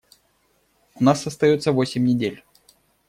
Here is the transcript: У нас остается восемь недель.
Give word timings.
У 0.95 1.03
нас 1.03 1.27
остается 1.27 1.71
восемь 1.73 2.03
недель. 2.07 2.43